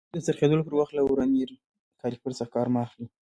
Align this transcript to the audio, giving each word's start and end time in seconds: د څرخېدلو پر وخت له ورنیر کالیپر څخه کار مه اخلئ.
د 0.13 0.15
څرخېدلو 0.25 0.65
پر 0.67 0.73
وخت 0.79 0.93
له 0.95 1.03
ورنیر 1.03 1.49
کالیپر 2.01 2.31
څخه 2.39 2.53
کار 2.55 2.67
مه 2.73 2.79
اخلئ. 2.85 3.05